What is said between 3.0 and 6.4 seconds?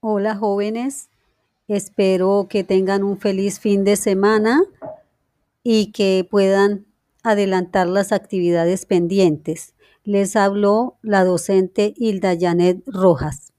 un feliz fin de semana y que